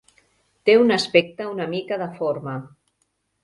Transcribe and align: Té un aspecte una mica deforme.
Té 0.69 0.75
un 0.83 0.93
aspecte 0.95 1.47
una 1.51 1.69
mica 1.77 2.01
deforme. 2.05 2.59